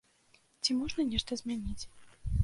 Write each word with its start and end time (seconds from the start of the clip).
Ці 0.63 0.75
можна 0.79 1.05
нешта 1.11 1.37
змяніць? 1.41 1.83